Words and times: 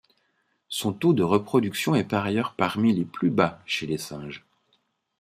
Son 0.67 0.93
taux 0.93 1.13
de 1.13 1.21
reproduction 1.21 1.93
est 1.93 2.05
par 2.05 2.25
ailleurs 2.25 2.55
parmi 2.55 2.91
les 2.91 3.05
plus 3.05 3.29
bas 3.29 3.61
chez 3.67 3.85
les 3.85 3.99
singes. 3.99 4.43